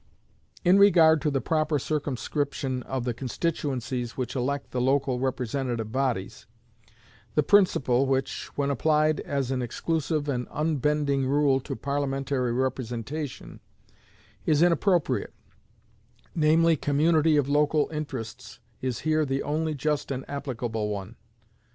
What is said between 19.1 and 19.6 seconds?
the